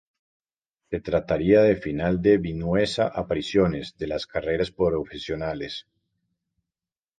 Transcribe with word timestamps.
Se 0.89 0.99
trataría 0.99 1.61
de 1.61 1.75
final 1.75 2.23
de 2.23 2.39
Vinuesa 2.39 3.05
apariciones 3.07 3.95
de 3.99 4.07
las 4.07 4.25
carreras 4.25 4.71
profesionales. 4.71 5.85